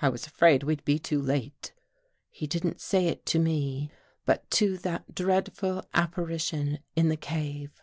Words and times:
I 0.00 0.08
was 0.08 0.26
afraid 0.26 0.62
we'd 0.62 0.82
be 0.86 0.98
too 0.98 1.20
late." 1.20 1.74
He 2.30 2.46
didn't 2.46 2.80
say 2.80 3.08
it 3.08 3.26
to 3.26 3.38
me, 3.38 3.90
but 4.24 4.50
to 4.52 4.78
that 4.78 5.14
dreadful 5.14 5.84
appa 5.92 6.22
rition 6.22 6.78
in 6.94 7.10
the 7.10 7.16
cave. 7.18 7.82